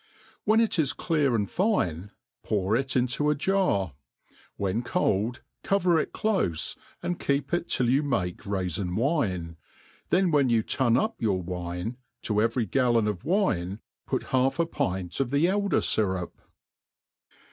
When 0.45 0.59
it 0.59 0.79
is 0.79 0.93
clear 0.93 1.35
and 1.35 1.47
fine, 1.47 2.09
pour 2.41 2.75
it 2.75 2.95
into 2.95 3.29
a 3.29 3.35
jar; 3.35 3.93
wh€n 4.59 4.83
cold, 4.83 5.43
cover 5.61 5.99
it 5.99 6.11
clofe, 6.11 6.75
and 7.03 7.19
keep 7.19 7.53
it 7.53 7.69
till 7.69 7.87
you 7.87 8.01
make 8.01 8.47
raifin 8.47 8.95
wine; 8.95 9.57
then 10.09 10.31
when 10.31 10.49
you 10.49 10.63
tun 10.63 10.97
your 11.19 11.43
wine, 11.43 11.97
to 12.23 12.41
every 12.41 12.65
gallon 12.65 13.07
of 13.07 13.25
wine 13.25 13.79
put 14.07 14.23
half 14.33 14.57
a 14.57 14.65
pint 14.65 15.19
of 15.19 15.29
the 15.29 15.47
elder 15.47 15.81
fyrup. 15.81 16.31